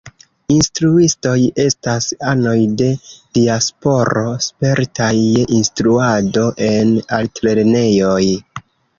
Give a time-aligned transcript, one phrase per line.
[0.51, 2.87] Instruistoj estas anoj de
[3.39, 8.23] diasporo spertaj je instruado en altlernejoj.